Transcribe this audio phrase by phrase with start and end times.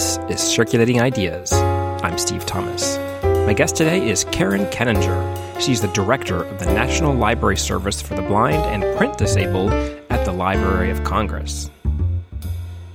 [0.00, 1.52] This is Circulating Ideas.
[1.52, 2.96] I'm Steve Thomas.
[3.22, 5.60] My guest today is Karen Keninger.
[5.60, 9.70] She's the director of the National Library Service for the Blind and Print Disabled
[10.08, 11.70] at the Library of Congress.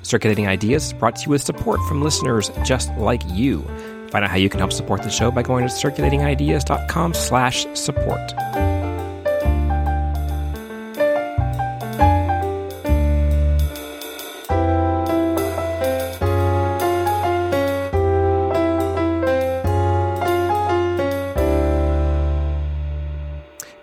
[0.01, 3.61] Circulating Ideas is brought to you with support from listeners just like you.
[4.09, 8.33] Find out how you can help support the show by going to circulatingideas.com slash support.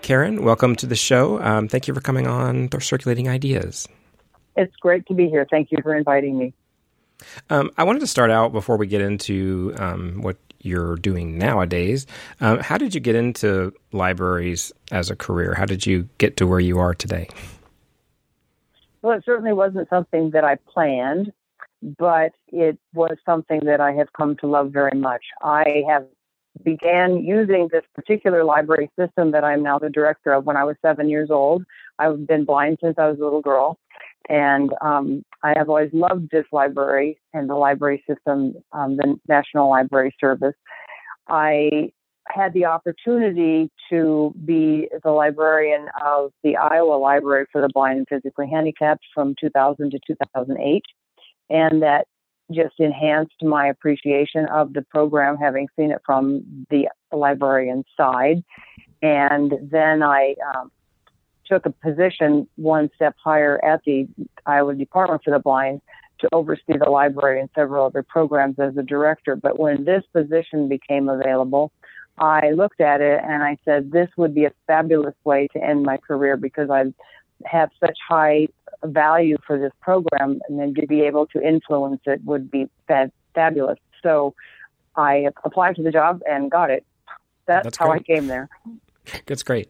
[0.03, 1.41] Karen, welcome to the show.
[1.41, 3.89] Um, thank you for coming on for Circulating Ideas.
[4.57, 5.47] It's great to be here.
[5.49, 6.53] Thank you for inviting me.
[7.51, 12.07] Um, I wanted to start out before we get into um, what you're doing nowadays.
[12.41, 15.55] Um, how did you get into libraries as a career?
[15.55, 17.29] How did you get to where you are today?
[19.03, 21.33] Well, it certainly wasn't something that I planned,
[21.99, 25.23] but it was something that I have come to love very much.
[25.43, 26.07] I have
[26.65, 30.77] began using this particular library system that I'm now the director of when I was
[30.83, 31.65] seven years old.
[31.99, 33.79] I've been blind since I was a little girl.
[34.29, 39.69] And um, I have always loved this library and the library system, um, the National
[39.69, 40.55] Library Service.
[41.29, 41.91] I
[42.29, 48.07] had the opportunity to be the librarian of the Iowa Library for the Blind and
[48.09, 50.83] Physically Handicapped from 2000 to 2008.
[51.51, 52.07] And that
[52.55, 58.43] just enhanced my appreciation of the program, having seen it from the librarian side.
[59.03, 60.71] And then I um,
[61.47, 64.09] took a position one step higher at the
[64.47, 65.81] Iowa Department for the Blind
[66.21, 69.37] to oversee the library and several other programs as a director.
[69.37, 71.73] But when this position became available,
[72.19, 75.83] I looked at it and I said, this would be a fabulous way to end
[75.83, 76.93] my career because I
[77.45, 78.49] have such high
[78.85, 83.13] value for this program and then to be able to influence it would be fab-
[83.35, 83.79] fabulous.
[84.03, 84.35] So
[84.97, 86.85] I applied to the job and got it.
[87.47, 88.49] That's, That's how I came there.
[89.27, 89.69] That's great.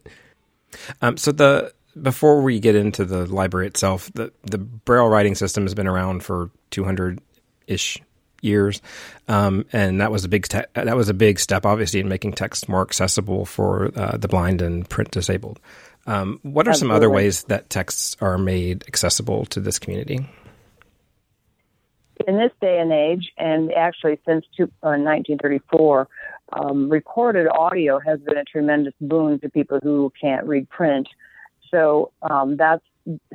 [1.01, 5.63] Um, so the before we get into the library itself, the the braille writing system
[5.63, 7.19] has been around for 200
[7.67, 8.01] ish
[8.41, 8.81] years,
[9.27, 12.33] um, and that was a big te- that was a big step, obviously, in making
[12.33, 15.59] text more accessible for uh, the blind and print disabled.
[16.05, 16.79] Um, what are Absolutely.
[16.79, 20.27] some other ways that texts are made accessible to this community?
[22.27, 26.07] In this day and age, and actually since two, uh, 1934,
[26.53, 31.07] um, recorded audio has been a tremendous boon to people who can't read print.
[31.71, 32.83] So um, that's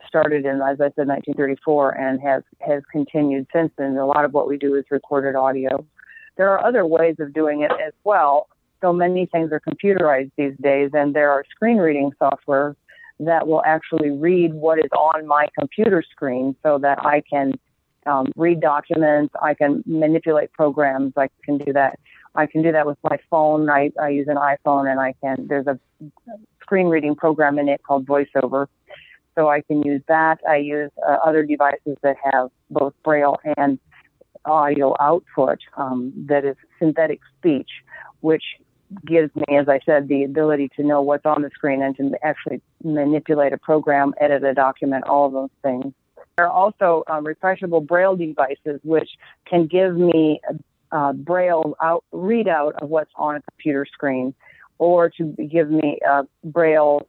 [0.06, 3.96] started in, as I said, 1934, and has has continued since then.
[3.96, 5.84] A lot of what we do is recorded audio.
[6.36, 8.48] There are other ways of doing it as well
[8.80, 12.76] so many things are computerized these days, and there are screen reading software
[13.20, 17.58] that will actually read what is on my computer screen so that I can
[18.06, 21.98] um, read documents, I can manipulate programs, I can do that.
[22.34, 23.68] I can do that with my phone.
[23.68, 25.78] I, I use an iPhone and I can, there's a
[26.60, 28.68] screen reading program in it called VoiceOver.
[29.34, 30.38] So I can use that.
[30.48, 33.78] I use uh, other devices that have both Braille and
[34.44, 37.70] audio output um, that is synthetic speech,
[38.20, 38.44] which
[39.04, 42.12] gives me, as I said, the ability to know what's on the screen and to
[42.22, 45.92] actually manipulate a program, edit a document, all those things.
[46.36, 49.10] There are also um, refreshable braille devices which
[49.44, 50.40] can give me
[50.90, 54.34] a, braille out, readout of what's on a computer screen
[54.78, 57.06] or to give me a braille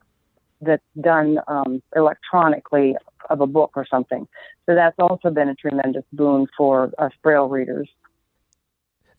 [0.62, 2.98] that's done um, electronically
[3.30, 4.28] of a book or something.
[4.66, 7.88] So that's also been a tremendous boon for us braille readers.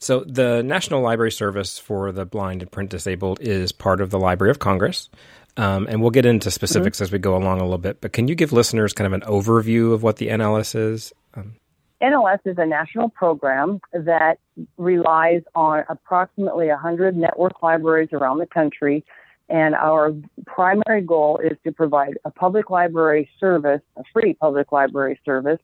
[0.01, 4.19] So, the National Library Service for the Blind and Print Disabled is part of the
[4.19, 5.11] Library of Congress.
[5.59, 7.05] Um, and we'll get into specifics mm-hmm.
[7.05, 8.01] as we go along a little bit.
[8.01, 11.13] But can you give listeners kind of an overview of what the NLS is?
[11.35, 11.57] Um,
[12.03, 14.39] NLS is a national program that
[14.79, 19.05] relies on approximately 100 network libraries around the country.
[19.51, 20.15] And our
[20.47, 25.59] primary goal is to provide a public library service, a free public library service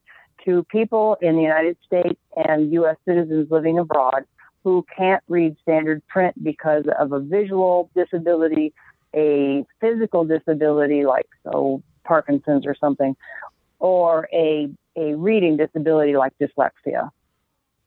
[0.44, 2.96] to people in the United States and U.S.
[3.04, 4.24] citizens living abroad
[4.64, 8.72] who can't read standard print because of a visual disability,
[9.14, 13.16] a physical disability like so Parkinson's or something,
[13.78, 17.10] or a a reading disability like dyslexia.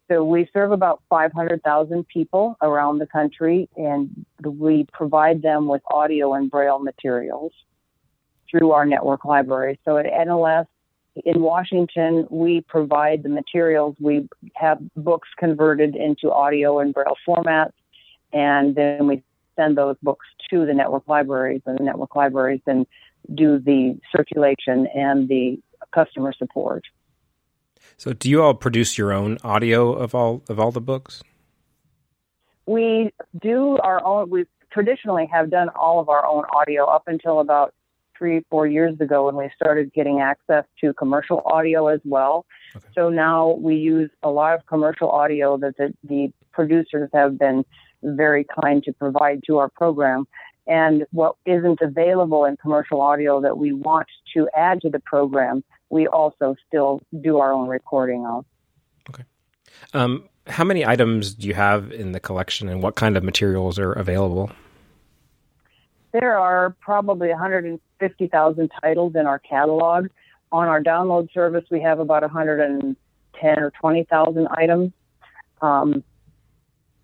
[0.07, 6.34] So we serve about 500,000 people around the country, and we provide them with audio
[6.34, 7.52] and braille materials
[8.50, 9.80] through our network library.
[9.86, 10.66] So at NLS,
[11.25, 13.95] in Washington, we provide the materials.
[14.00, 17.74] We have books converted into audio and braille formats,
[18.33, 19.24] and then we
[19.56, 22.86] send those books to the network libraries, and the network libraries then
[23.36, 25.60] do the circulation and the
[25.94, 26.83] customer support.
[27.98, 31.21] So, do you all produce your own audio of all of all the books?
[32.66, 33.12] We
[33.42, 34.30] do our own.
[34.30, 37.74] We traditionally have done all of our own audio up until about
[38.19, 42.45] three, four years ago when we started getting access to commercial audio as well.
[42.75, 42.86] Okay.
[42.94, 47.66] So now we use a lot of commercial audio that the, the producers have been
[48.04, 50.27] very kind to provide to our program.
[50.68, 55.63] And what isn't available in commercial audio that we want to add to the program,
[55.89, 58.45] we also still do our own recording of.
[59.10, 59.24] Okay.
[59.94, 63.80] Um, how many items do you have in the collection and what kind of materials
[63.80, 64.51] are available?
[66.11, 70.07] There are probably 150,000 titles in our catalog.
[70.51, 74.91] On our download service, we have about 110 or 20,000 items.
[75.61, 76.03] Um,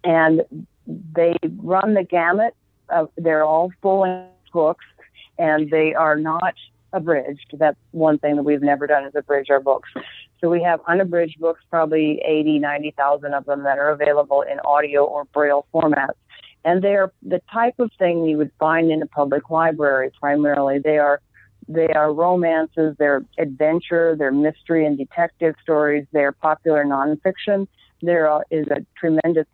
[0.04, 0.42] and
[0.88, 2.56] they run the gamut.
[2.90, 4.86] Of, they're all full length books,
[5.38, 6.54] and they are not
[6.94, 7.54] abridged.
[7.54, 9.90] That's one thing that we've never done is abridge our books.
[10.40, 15.04] So we have unabridged books, probably 80, 90,000 of them that are available in audio
[15.04, 16.14] or braille formats.
[16.66, 20.80] And they're the type of thing you would find in a public library primarily.
[20.80, 21.22] They are
[21.68, 27.68] they are romances, they're adventure, they're mystery and detective stories, they're popular nonfiction.
[28.02, 29.48] There is a tremendous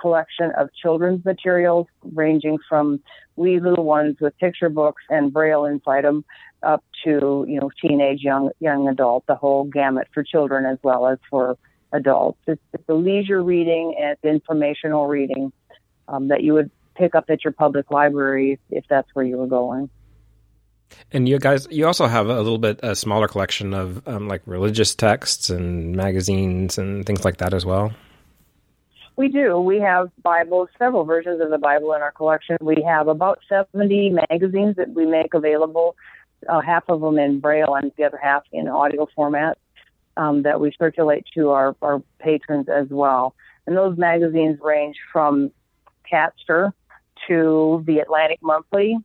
[0.00, 3.00] collection of children's materials ranging from
[3.36, 6.24] wee little ones with picture books and braille inside them
[6.62, 11.06] up to you know teenage young young adult the whole gamut for children as well
[11.06, 11.56] as for
[11.92, 15.52] adults it's, it's a leisure reading and informational reading
[16.12, 19.46] um, that you would pick up at your public library if that's where you were
[19.46, 19.90] going
[21.12, 24.42] and you guys, you also have a little bit a smaller collection of um, like
[24.46, 27.92] religious texts and magazines and things like that as well.
[29.16, 29.60] We do.
[29.60, 32.56] We have Bibles, several versions of the Bible in our collection.
[32.60, 35.96] We have about 70 magazines that we make available,
[36.48, 39.58] uh, half of them in Braille and the other half in audio format
[40.16, 43.34] um, that we circulate to our, our patrons as well.
[43.66, 45.52] And those magazines range from
[46.10, 46.72] Catster
[47.28, 48.96] to the Atlantic Monthly.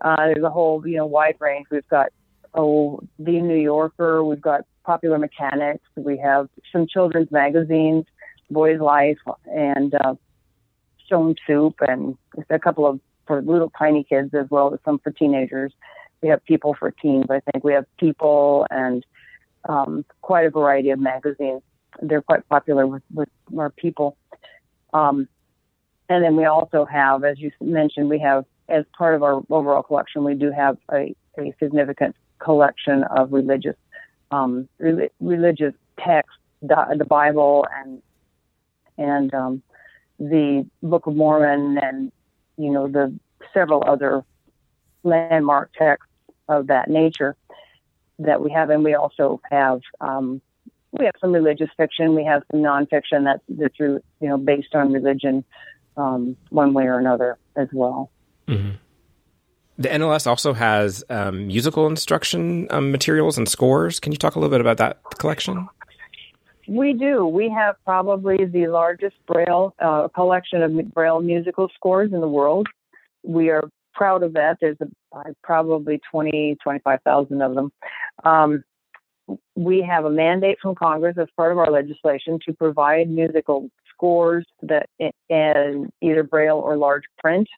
[0.00, 1.66] Uh, there's a whole, you know, wide range.
[1.70, 2.10] We've got,
[2.54, 4.24] oh, the New Yorker.
[4.24, 5.84] We've got Popular Mechanics.
[5.96, 8.04] We have some children's magazines.
[8.50, 10.14] Boy's Life and uh,
[11.06, 12.16] Stone Soup, and
[12.50, 15.72] a couple of for little tiny kids as well as some for teenagers.
[16.22, 17.26] We have People for Teens.
[17.30, 19.04] I think we have People and
[19.68, 21.62] um, quite a variety of magazines.
[22.02, 23.28] They're quite popular with, with
[23.58, 24.16] our people.
[24.92, 25.28] Um,
[26.08, 29.82] and then we also have, as you mentioned, we have as part of our overall
[29.82, 33.76] collection, we do have a, a significant collection of religious
[34.30, 38.02] um, re- religious texts, the Bible and
[38.96, 39.62] and um,
[40.18, 42.12] the Book of Mormon and
[42.56, 43.14] you know the
[43.52, 44.24] several other
[45.02, 46.08] landmark texts
[46.48, 47.36] of that nature
[48.18, 50.40] that we have, and we also have um,
[50.92, 54.92] we have some religious fiction, we have some nonfiction that's that's you know based on
[54.92, 55.44] religion
[55.96, 58.10] um, one way or another as well.
[58.48, 58.76] Mm-hmm.
[59.76, 63.98] The NLS also has um, musical instruction um, materials and scores.
[63.98, 65.68] Can you talk a little bit about that collection?
[66.68, 67.26] We do.
[67.26, 72.68] We have probably the largest Braille uh, collection of Braille musical scores in the world.
[73.22, 74.58] We are proud of that.
[74.60, 74.86] There's a,
[75.16, 77.72] uh, probably 20, 25,000 of them.
[78.24, 78.64] Um,
[79.54, 83.70] we have a mandate from Congress as part of our legislation to provide musical
[84.04, 84.88] scores that
[85.28, 87.48] in either Braille or large print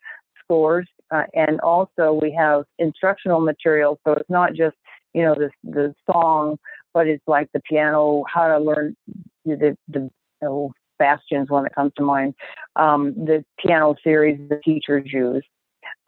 [0.43, 0.87] scores.
[1.11, 3.99] Uh, and also we have instructional materials.
[4.07, 4.77] So it's not just,
[5.15, 6.57] you know, the, the song
[6.97, 8.97] but it's like the piano, how to learn
[9.45, 10.11] the, the
[10.43, 12.33] oh, Bastien's one that comes to mind,
[12.75, 15.45] um, the piano series the teachers use.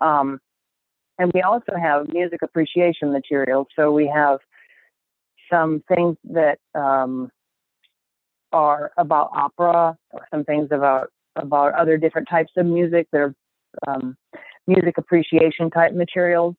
[0.00, 0.40] Um,
[1.18, 3.66] and we also have music appreciation materials.
[3.76, 4.38] So we have
[5.52, 7.30] some things that um,
[8.52, 13.06] are about opera, or some things about about other different types of music.
[13.12, 13.34] They're
[13.86, 14.16] um,
[14.66, 16.54] music appreciation type materials.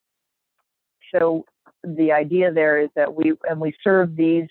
[1.14, 1.44] So
[1.82, 4.46] the idea there is that we and we serve these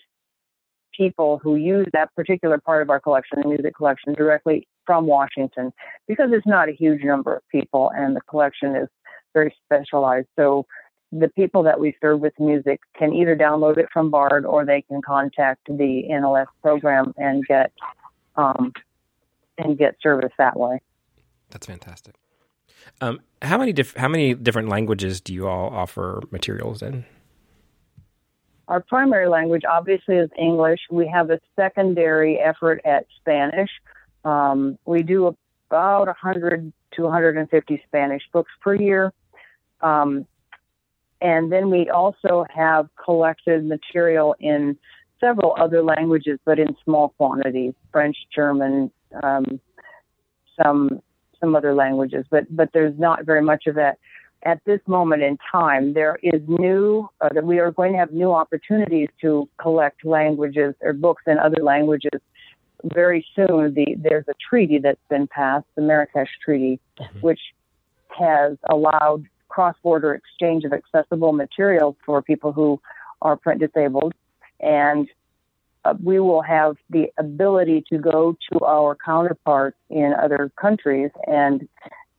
[0.96, 5.72] people who use that particular part of our collection, the music collection, directly from Washington
[6.08, 8.88] because it's not a huge number of people and the collection is
[9.32, 10.26] very specialized.
[10.36, 10.66] So
[11.12, 14.82] the people that we serve with music can either download it from Bard or they
[14.82, 17.72] can contact the NLS program and get
[18.36, 18.72] um,
[19.58, 20.80] and get service that way.
[21.50, 22.14] That's fantastic.
[23.00, 27.04] Um, how many diff- how many different languages do you all offer materials in?
[28.68, 30.80] Our primary language obviously is English.
[30.90, 33.70] We have a secondary effort at Spanish.
[34.24, 35.36] Um, we do
[35.68, 39.12] about 100 to 150 Spanish books per year.
[39.80, 40.26] Um,
[41.20, 44.76] and then we also have collected material in
[45.20, 48.90] several other languages, but in small quantities: French, German,
[49.22, 49.60] um,
[50.62, 51.00] some
[51.40, 52.24] some other languages.
[52.30, 53.98] But but there's not very much of that
[54.44, 55.92] at this moment in time.
[55.92, 60.74] There is new uh, that we are going to have new opportunities to collect languages
[60.80, 62.20] or books in other languages
[62.94, 63.74] very soon.
[63.74, 67.20] The there's a treaty that's been passed, the Marrakesh Treaty, mm-hmm.
[67.20, 67.40] which
[68.18, 72.80] has allowed cross-border exchange of accessible materials for people who
[73.20, 74.14] are print disabled,
[74.60, 75.08] and
[75.84, 81.68] uh, we will have the ability to go to our counterparts in other countries and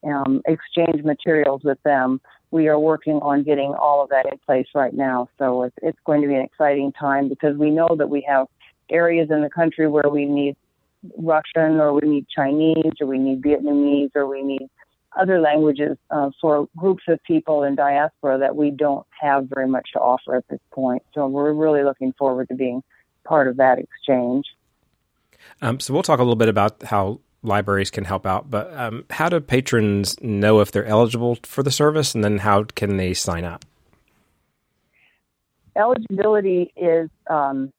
[0.04, 2.20] um, exchange materials with them.
[2.50, 5.30] We are working on getting all of that in place right now.
[5.38, 8.48] So it's, it's going to be an exciting time because we know that we have
[8.90, 10.56] areas in the country where we need
[11.18, 14.70] Russian or we need Chinese or we need Vietnamese or we need
[15.20, 19.89] other languages uh, for groups of people in diaspora that we don't have very much
[19.94, 21.03] to offer at this point.
[21.13, 22.82] So we're really looking forward to being
[23.25, 24.46] part of that exchange.
[25.62, 29.03] Um, so we'll talk a little bit about how libraries can help out, but um,
[29.10, 33.13] how do patrons know if they're eligible for the service, and then how can they
[33.13, 33.65] sign up?
[35.75, 37.72] Eligibility is um,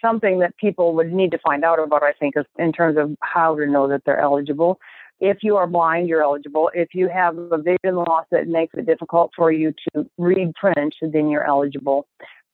[0.00, 3.56] something that people would need to find out about, I think, in terms of how
[3.56, 4.80] to know that they're eligible.
[5.20, 6.70] If you are blind, you're eligible.
[6.74, 10.94] If you have a vision loss that makes it difficult for you to read print,
[11.00, 12.06] then you're eligible.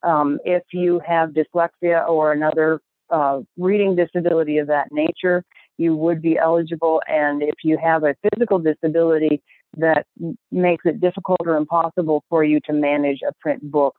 [0.03, 5.45] Um, if you have dyslexia or another uh, reading disability of that nature,
[5.79, 7.00] you would be eligible.
[7.09, 9.43] And if you have a physical disability
[9.77, 10.07] that
[10.50, 13.97] makes it difficult or impossible for you to manage a print book,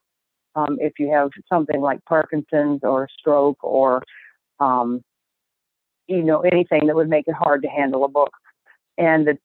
[0.56, 4.04] um, if you have something like Parkinson's or stroke or,
[4.60, 5.02] um,
[6.08, 8.32] you know, anything that would make it hard to handle a book.
[9.00, 9.38] And the,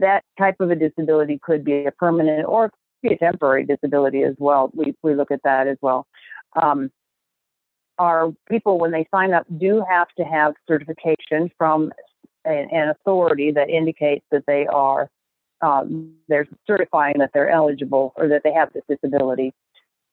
[0.00, 2.70] that type of a disability could be a permanent or
[3.02, 4.70] be a temporary disability as well.
[4.74, 6.06] We, we look at that as well.
[6.60, 6.90] Um,
[7.98, 11.92] our people, when they sign up, do have to have certification from
[12.44, 15.08] an, an authority that indicates that they are
[15.60, 19.52] um, they're certifying that they're eligible or that they have this disability.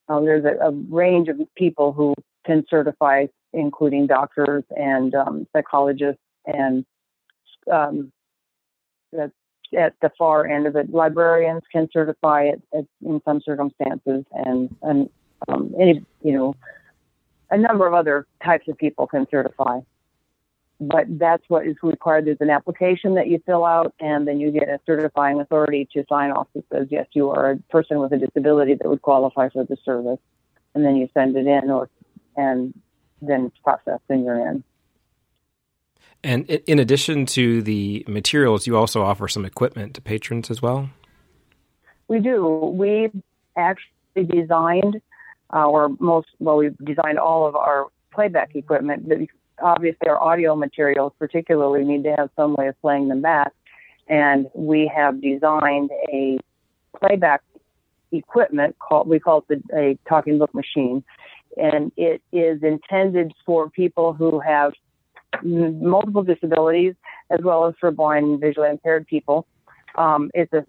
[0.09, 2.15] Um, there's a, a, range of people who
[2.45, 6.83] can certify, including doctors and um, psychologists and
[9.19, 9.31] um,
[9.77, 14.75] at, the far end of it, librarians can certify it, it in some circumstances, and
[14.81, 15.09] and
[15.47, 16.55] um, any you know
[17.51, 19.79] a number of other types of people can certify.
[20.79, 22.25] But that's what is required.
[22.25, 26.03] There's an application that you fill out, and then you get a certifying authority to
[26.09, 29.47] sign off that says, yes, you are a person with a disability that would qualify
[29.47, 30.19] for the service.
[30.73, 31.89] And then you send it in, or
[32.35, 32.73] and
[33.21, 34.65] then it's processed, and you're in.
[36.25, 40.89] And in addition to the materials, you also offer some equipment to patrons as well?
[42.07, 42.73] We do.
[42.73, 43.11] We
[43.55, 45.01] actually designed
[45.51, 49.19] our most well we've designed all of our playback equipment but
[49.61, 53.53] obviously our audio materials particularly need to have some way of playing them back
[54.07, 56.39] and we have designed a
[56.99, 57.43] playback
[58.11, 61.03] equipment called we call it the, a talking book machine
[61.57, 64.73] and it is intended for people who have
[65.43, 66.93] multiple disabilities
[67.29, 69.47] as well as for blind and visually impaired people
[69.97, 70.65] um, it's a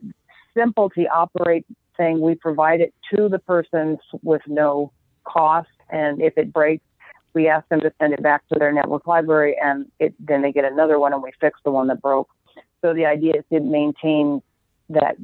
[0.56, 2.20] simple to operate thing.
[2.20, 4.92] we provide it to the person with no
[5.25, 6.84] cost, and if it breaks,
[7.34, 10.52] we ask them to send it back to their network library, and it, then they
[10.52, 12.28] get another one, and we fix the one that broke.
[12.82, 14.42] So the idea is to maintain
[14.88, 15.16] that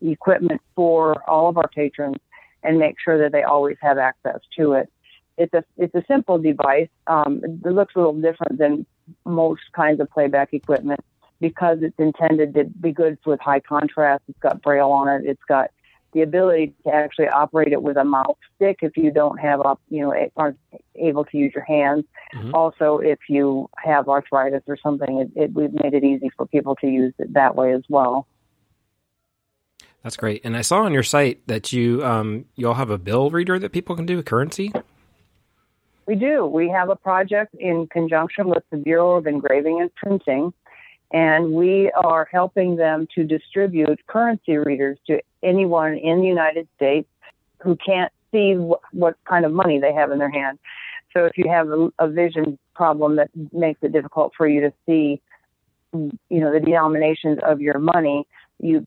[0.00, 2.16] equipment for all of our patrons
[2.62, 4.90] and make sure that they always have access to it.
[5.36, 6.88] It's a it's a simple device.
[7.06, 8.86] Um, it looks a little different than
[9.24, 11.00] most kinds of playback equipment
[11.40, 14.22] because it's intended to be good with high contrast.
[14.28, 15.22] It's got braille on it.
[15.26, 15.70] It's got
[16.14, 19.80] the ability to actually operate it with a mouse stick if you don't have up,
[19.90, 20.58] you know, aren't
[20.94, 22.04] able to use your hands.
[22.34, 22.54] Mm-hmm.
[22.54, 26.76] Also, if you have arthritis or something, it, it, we've made it easy for people
[26.76, 28.28] to use it that way as well.
[30.04, 30.42] That's great.
[30.44, 33.58] And I saw on your site that you um, you all have a bill reader
[33.58, 34.72] that people can do currency.
[36.06, 36.44] We do.
[36.44, 40.52] We have a project in conjunction with the Bureau of Engraving and Printing
[41.14, 47.08] and we are helping them to distribute currency readers to anyone in the United States
[47.62, 50.58] who can't see wh- what kind of money they have in their hand.
[51.12, 54.72] So if you have a, a vision problem that makes it difficult for you to
[54.86, 55.22] see,
[55.92, 58.26] you know, the denominations of your money,
[58.58, 58.84] you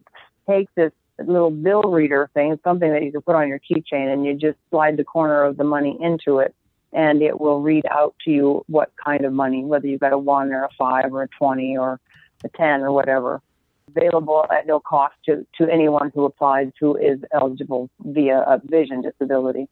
[0.49, 0.91] take this
[1.25, 4.57] little bill reader thing, something that you can put on your keychain, and you just
[4.69, 6.53] slide the corner of the money into it,
[6.93, 10.17] and it will read out to you what kind of money, whether you've got a
[10.17, 11.99] one or a five or a twenty or
[12.43, 13.41] a 10 or whatever,
[13.89, 19.01] available at no cost to, to anyone who applies who is eligible via a vision
[19.01, 19.67] disability.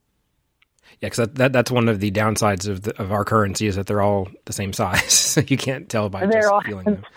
[1.00, 3.76] Yeah, because that, that, that's one of the downsides of the, of our currency is
[3.76, 5.12] that they're all the same size.
[5.12, 7.04] so you can't tell by they're just all, feeling them.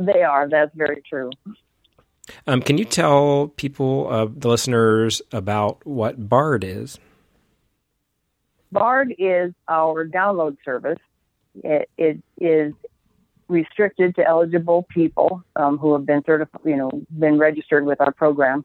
[0.00, 0.48] They are.
[0.48, 1.30] That's very true.
[2.46, 7.00] Um, can you tell people, uh, the listeners, about what Bard is?
[8.72, 10.98] Bard is our download service.
[11.64, 12.74] It, it is
[13.48, 18.12] restricted to eligible people um, who have been certified, you know, been registered with our
[18.12, 18.64] program.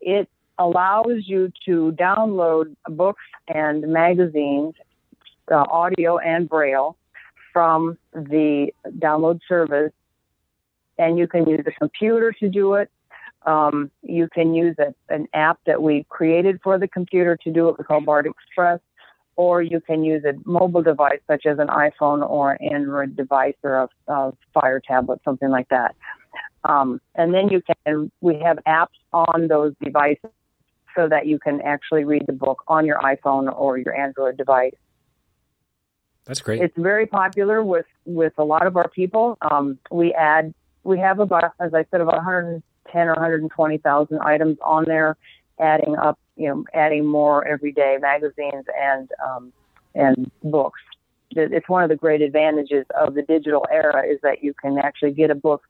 [0.00, 0.28] It
[0.58, 4.74] allows you to download books and magazines,
[5.50, 6.96] uh, audio and braille,
[7.52, 9.92] from the download service.
[10.98, 12.90] And you can use a computer to do it.
[13.46, 17.68] Um, you can use a, an app that we created for the computer to do
[17.68, 17.78] it.
[17.78, 18.80] We call Bard Express.
[19.38, 23.54] Or you can use a mobile device such as an iPhone or an Android device
[23.62, 25.94] or a, a Fire tablet, something like that.
[26.64, 30.30] Um, and then you can, we have apps on those devices
[30.96, 34.74] so that you can actually read the book on your iPhone or your Android device.
[36.24, 36.60] That's great.
[36.60, 39.38] It's very popular with with a lot of our people.
[39.40, 40.52] Um, we add
[40.82, 45.16] we have about as I said about 110 or 120,000 items on there,
[45.60, 49.52] adding up you know adding more every day magazines and um,
[49.94, 50.80] and books.
[51.30, 55.12] It's one of the great advantages of the digital era is that you can actually
[55.12, 55.62] get a book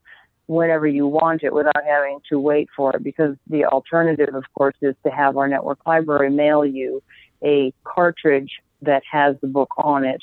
[0.46, 4.76] whenever you want it without having to wait for it because the alternative of course
[4.80, 7.02] is to have our network library mail you
[7.44, 10.22] a cartridge that has the book on it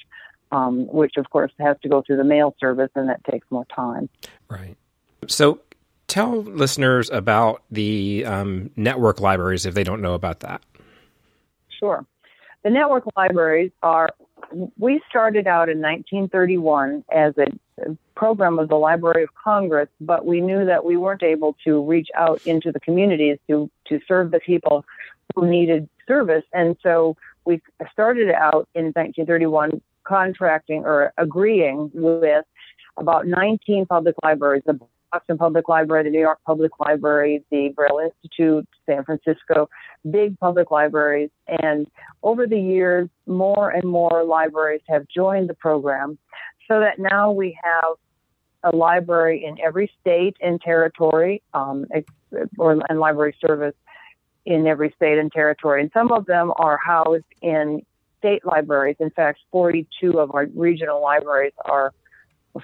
[0.52, 3.66] um, which of course has to go through the mail service and that takes more
[3.66, 4.10] time
[4.48, 4.75] right
[5.28, 5.60] so
[6.16, 10.62] tell listeners about the um, network libraries if they don't know about that
[11.80, 12.06] sure
[12.64, 14.10] the network libraries are
[14.78, 17.48] we started out in 1931 as a
[18.16, 22.08] program of the Library of Congress, but we knew that we weren't able to reach
[22.16, 24.86] out into the communities to, to serve the people
[25.36, 26.44] who needed service.
[26.54, 32.46] And so we started out in 1931 contracting or agreeing with
[32.98, 34.80] about 19 public libraries, the
[35.16, 39.70] Boston Public Library, the New York Public Library, the Braille Institute, San Francisco,
[40.12, 41.30] big public libraries.
[41.48, 41.88] And
[42.22, 46.18] over the years, more and more libraries have joined the program
[46.68, 47.96] so that now we have
[48.74, 51.86] a library in every state and territory, um,
[52.58, 53.75] or and library service
[54.46, 55.82] in every state and territory.
[55.82, 57.84] And some of them are housed in
[58.20, 58.98] state libraries.
[59.00, 61.94] In fact, 42 of our regional libraries are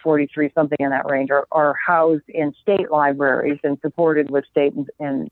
[0.04, 4.73] 43, something in that range, are, are housed in state libraries and supported with state
[4.73, 5.32] and, and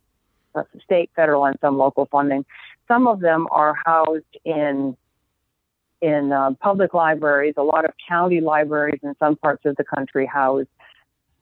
[0.56, 2.46] uh, state, federal, and some local funding.
[2.88, 4.96] Some of them are housed in
[6.02, 7.56] in uh, public libraries.
[7.58, 10.66] A lot of county libraries in some parts of the country house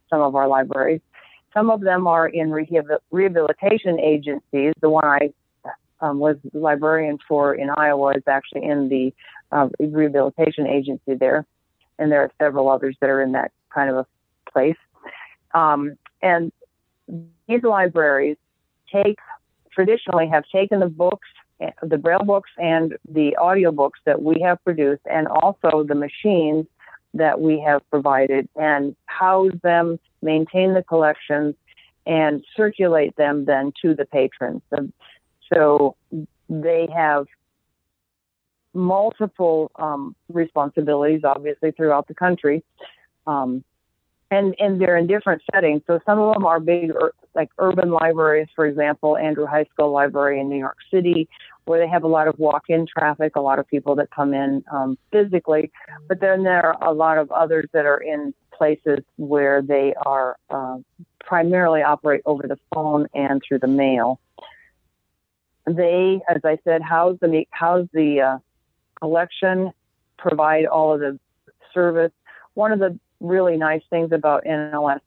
[0.09, 1.01] some of our libraries.
[1.53, 4.73] Some of them are in rehabilitation agencies.
[4.81, 5.33] The one I
[5.99, 9.13] um, was librarian for in Iowa is actually in the
[9.51, 11.45] uh, rehabilitation agency there,
[11.99, 14.77] and there are several others that are in that kind of a place.
[15.53, 16.51] Um, and
[17.47, 18.37] these libraries
[18.91, 19.19] take
[19.71, 21.27] traditionally have taken the books
[21.81, 26.65] the braille books and the audio books that we have produced and also the machines
[27.13, 31.55] that we have provided and house them, maintain the collections,
[32.05, 34.61] and circulate them then to the patrons.
[35.51, 35.95] So
[36.49, 37.25] they have
[38.73, 42.63] multiple um, responsibilities, obviously, throughout the country.
[43.25, 43.63] Um,
[44.29, 45.81] and and they're in different settings.
[45.87, 46.91] So some of them are big,
[47.33, 51.29] like urban libraries, for example, Andrew Heiskell Library in New York City,
[51.65, 54.63] where they have a lot of walk-in traffic, a lot of people that come in
[54.71, 55.71] um, physically.
[56.07, 60.35] But then there are a lot of others that are in places where they are
[60.49, 60.77] uh,
[61.19, 64.19] primarily operate over the phone and through the mail.
[65.65, 68.37] They, as I said, house the house the uh,
[68.99, 69.71] collection,
[70.17, 71.19] provide all of the
[71.73, 72.11] service.
[72.53, 74.99] One of the really nice things about NLS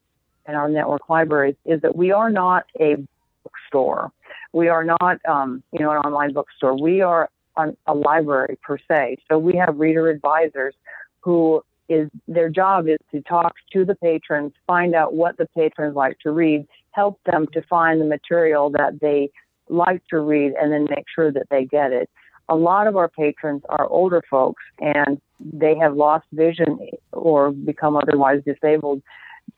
[0.46, 2.96] and our network libraries is that we are not a
[3.44, 4.12] bookstore.
[4.53, 6.81] We are not, um, you know, an online bookstore.
[6.81, 9.18] We are an, a library per se.
[9.29, 10.74] So we have reader advisors
[11.20, 15.96] who is their job is to talk to the patrons, find out what the patrons
[15.96, 19.31] like to read, help them to find the material that they
[19.68, 22.09] like to read, and then make sure that they get it.
[22.50, 26.78] A lot of our patrons are older folks, and they have lost vision
[27.12, 29.02] or become otherwise disabled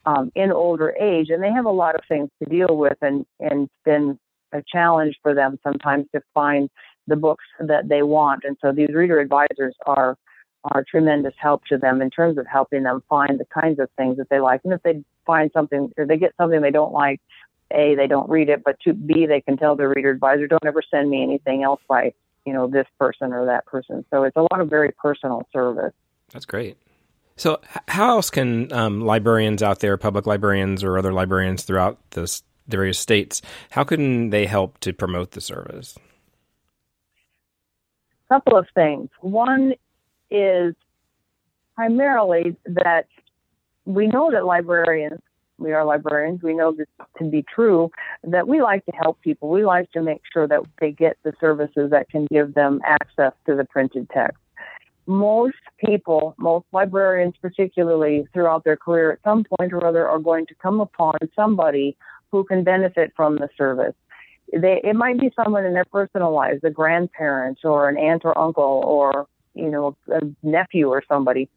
[0.07, 3.27] um, in older age, and they have a lot of things to deal with, and
[3.41, 4.19] and it's been
[4.53, 6.69] a challenge for them sometimes to find
[7.07, 8.45] the books that they want.
[8.45, 10.17] And so these reader advisors are
[10.65, 14.17] are tremendous help to them in terms of helping them find the kinds of things
[14.19, 14.61] that they like.
[14.65, 17.21] And if they find something or they get something they don't like,
[17.73, 20.65] A, they don't read it, but to B, they can tell their reader advisor, don't
[20.65, 22.13] ever send me anything else by
[22.45, 24.05] you know, this person or that person.
[24.11, 25.93] So it's a lot of very personal service.
[26.33, 26.77] That's great.
[27.37, 32.41] So, how else can um, librarians out there, public librarians or other librarians throughout the
[32.69, 35.97] various states, how can they help to promote the service?
[38.31, 39.09] A couple of things.
[39.21, 39.75] One
[40.31, 40.75] is
[41.75, 43.07] primarily that
[43.85, 45.21] we know that librarians,
[45.63, 46.87] we are librarians, we know this
[47.19, 47.91] to be true,
[48.25, 49.49] that we like to help people.
[49.49, 53.33] We like to make sure that they get the services that can give them access
[53.47, 54.39] to the printed text.
[55.07, 60.47] Most people, most librarians particularly throughout their career at some point or other are going
[60.47, 61.97] to come upon somebody
[62.31, 63.95] who can benefit from the service.
[64.53, 68.37] They, it might be someone in their personal lives, a grandparent or an aunt or
[68.39, 71.49] uncle or you know, a nephew or somebody.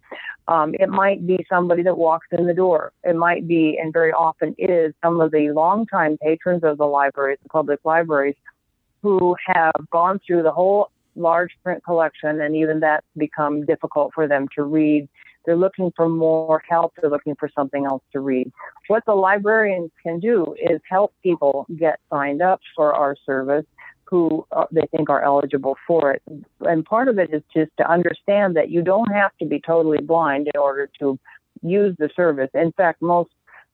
[0.47, 2.91] Um, it might be somebody that walks in the door.
[3.03, 7.39] It might be, and very often is, some of the longtime patrons of the libraries,
[7.41, 8.35] the public libraries,
[9.01, 14.27] who have gone through the whole large print collection, and even that's become difficult for
[14.27, 15.07] them to read.
[15.45, 16.93] They're looking for more help.
[16.99, 18.51] They're looking for something else to read.
[18.87, 23.65] What the librarians can do is help people get signed up for our service
[24.05, 26.21] who uh, they think are eligible for it.
[26.61, 30.01] And part of it is just to understand that you don't have to be totally
[30.01, 31.19] blind in order to
[31.61, 32.49] use the service.
[32.53, 33.31] In fact, most,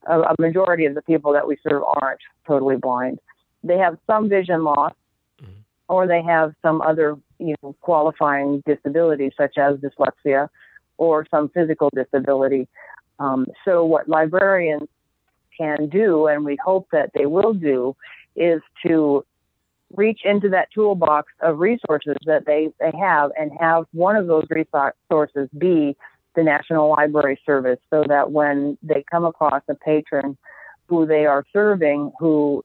[0.08, 3.20] a majority of the people that we serve aren't totally blind.
[3.64, 4.94] They have some vision loss,
[5.42, 5.52] mm-hmm.
[5.90, 10.48] or they have some other, you know, qualifying disability such as dyslexia,
[10.98, 12.68] or some physical disability.
[13.20, 14.88] Um, so what librarians
[15.58, 17.96] can do, and we hope that they will do,
[18.36, 19.26] is to
[19.96, 24.46] reach into that toolbox of resources that they, they have and have one of those
[24.50, 25.96] resources be
[26.36, 30.38] the National Library Service so that when they come across a patron
[30.88, 32.64] who they are serving who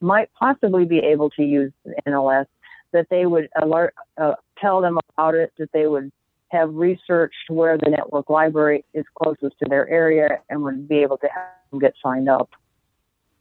[0.00, 1.72] might possibly be able to use
[2.06, 2.46] NLS,
[2.92, 6.12] that they would alert, uh, tell them about it, that they would
[6.48, 11.18] have researched where the network library is closest to their area and would be able
[11.18, 12.50] to have them get signed up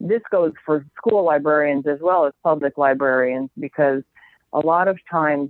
[0.04, 4.04] this goes for school librarians as well as public librarians because
[4.52, 5.50] a lot of times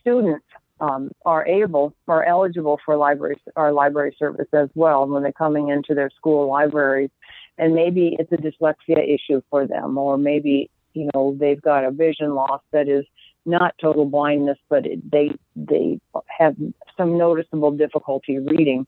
[0.00, 0.44] students
[0.80, 5.68] um, are able are eligible for library our library service as well when they're coming
[5.68, 7.10] into their school libraries.
[7.56, 11.90] And maybe it's a dyslexia issue for them or maybe you know they've got a
[11.90, 13.06] vision loss that is
[13.46, 16.54] not total blindness but it, they they have
[16.96, 18.86] some noticeable difficulty reading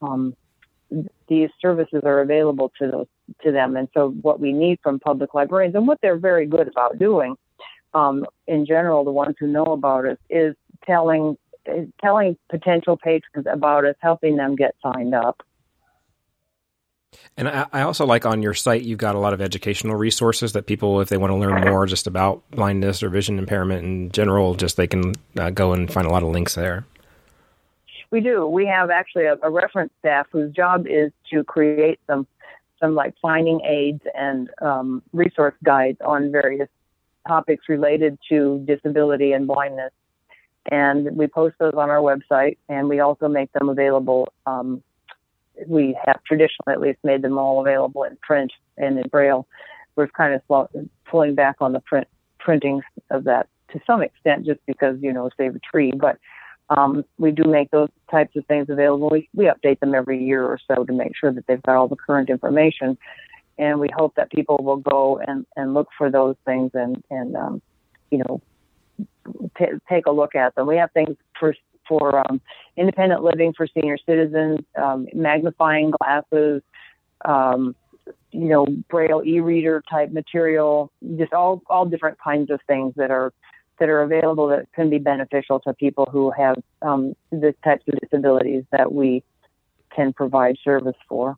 [0.00, 0.34] um,
[1.32, 3.06] these services are available to those
[3.42, 3.74] to them.
[3.76, 7.36] And so, what we need from public librarians and what they're very good about doing,
[7.94, 11.38] um, in general, the ones who know about us, is telling
[12.00, 15.42] telling potential patrons about us, helping them get signed up.
[17.36, 20.66] And I, also like on your site, you've got a lot of educational resources that
[20.66, 24.54] people, if they want to learn more just about blindness or vision impairment in general,
[24.54, 26.84] just they can uh, go and find a lot of links there.
[28.12, 28.46] We do.
[28.46, 32.26] We have actually a, a reference staff whose job is to create some
[32.78, 36.68] some like finding aids and um, resource guides on various
[37.26, 39.92] topics related to disability and blindness.
[40.70, 44.32] And we post those on our website, and we also make them available.
[44.46, 44.82] Um,
[45.66, 49.46] we have traditionally at least made them all available in print and in braille.
[49.96, 50.68] We're kind of slow,
[51.06, 55.30] pulling back on the print printing of that to some extent, just because you know
[55.38, 55.92] save a tree.
[55.96, 56.18] But
[56.76, 59.10] um, we do make those types of things available.
[59.10, 61.88] We, we update them every year or so to make sure that they've got all
[61.88, 62.96] the current information.
[63.58, 67.36] And we hope that people will go and, and look for those things and, and
[67.36, 67.62] um,
[68.10, 68.40] you know,
[69.58, 70.66] t- take a look at them.
[70.66, 71.54] We have things for,
[71.86, 72.40] for um,
[72.76, 76.62] independent living for senior citizens, um, magnifying glasses,
[77.24, 77.76] um,
[78.30, 83.32] you know, braille e-reader type material, just all, all different kinds of things that are
[83.82, 87.98] that are available that can be beneficial to people who have um, the types of
[87.98, 89.24] disabilities that we
[89.92, 91.36] can provide service for.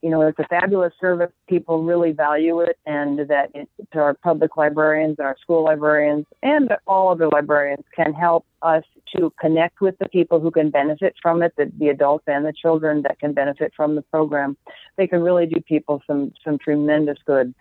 [0.00, 1.30] You know, it's a fabulous service.
[1.46, 6.24] People really value it, and that it, to our public librarians and our school librarians
[6.42, 11.16] and all other librarians can help us to connect with the people who can benefit
[11.20, 14.56] from it, the, the adults and the children that can benefit from the program.
[14.96, 17.54] They can really do people some some tremendous good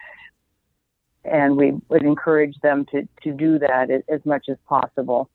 [1.31, 5.29] and we would encourage them to, to do that as much as possible.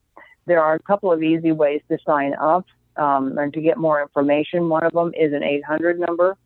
[0.46, 4.02] There are a couple of easy ways to sign up um, and to get more
[4.02, 4.68] information.
[4.68, 6.37] One of them is an 800 number,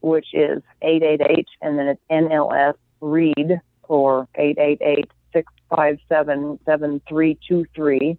[0.00, 8.18] which is 888, and then it's NLS READ or 888 657 7323.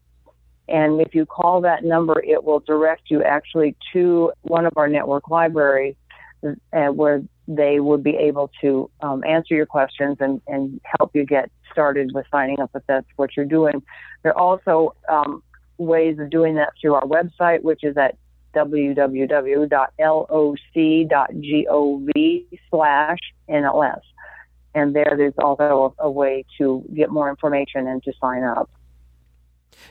[0.67, 4.87] And if you call that number, it will direct you actually to one of our
[4.87, 5.95] network libraries
[6.43, 11.25] uh, where they would be able to um, answer your questions and, and help you
[11.25, 13.81] get started with signing up if that's what you're doing.
[14.23, 15.43] There are also um,
[15.77, 18.17] ways of doing that through our website, which is at
[18.55, 19.67] www.loc.gov
[22.69, 24.01] slash NLS.
[24.73, 28.69] And there, there's also a, a way to get more information and to sign up.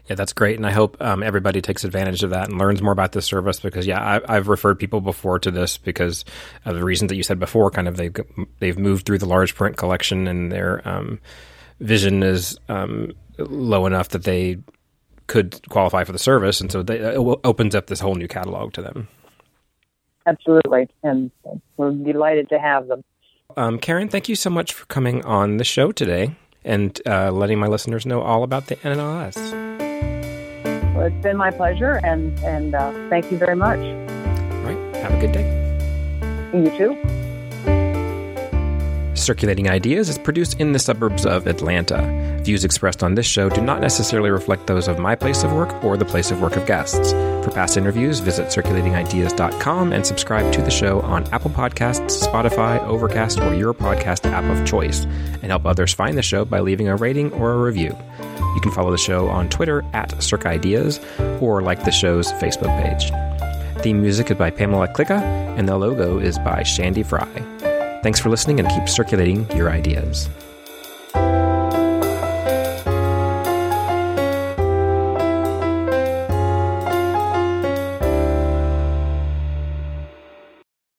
[0.08, 2.92] Yeah, that's great, and I hope um, everybody takes advantage of that and learns more
[2.92, 3.60] about this service.
[3.60, 6.24] Because yeah, I, have referred people before to this because
[6.64, 7.70] of the reasons that you said before.
[7.70, 8.14] Kind of they've
[8.58, 11.20] they've moved through the large print collection, and their um,
[11.80, 14.58] vision is um, low enough that they
[15.26, 18.72] could qualify for the service, and so they, it opens up this whole new catalog
[18.72, 19.06] to them.
[20.26, 21.30] Absolutely, and
[21.76, 23.04] we're delighted to have them.
[23.56, 27.58] Um, Karen, thank you so much for coming on the show today and uh, letting
[27.58, 29.36] my listeners know all about the NLS.
[30.94, 33.78] Well, it's been my pleasure, and and uh, thank you very much.
[33.78, 35.60] All right, have a good day.
[36.52, 37.20] You too.
[39.14, 42.40] Circulating Ideas is produced in the suburbs of Atlanta.
[42.42, 45.84] Views expressed on this show do not necessarily reflect those of my place of work
[45.84, 47.12] or the place of work of guests.
[47.42, 53.40] For past interviews, visit circulatingideas.com and subscribe to the show on Apple Podcasts, Spotify, Overcast,
[53.40, 56.96] or your podcast app of choice, and help others find the show by leaving a
[56.96, 57.96] rating or a review.
[58.54, 63.10] You can follow the show on Twitter at CircIdeas or like the show's Facebook page.
[63.82, 65.20] Theme music is by Pamela Klicka,
[65.58, 67.26] and the logo is by Shandy Fry.
[68.02, 70.28] Thanks for listening and keep circulating your ideas.